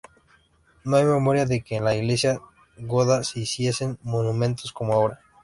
No 0.83 0.97
hay 0.97 1.03
memoria 1.05 1.45
de 1.45 1.61
que 1.61 1.75
en 1.75 1.83
la 1.83 1.93
Iglesia 1.93 2.41
goda 2.75 3.23
se 3.23 3.41
hiciesen 3.41 3.99
Monumentos 4.01 4.73
como 4.73 4.93
ahora. 4.93 5.21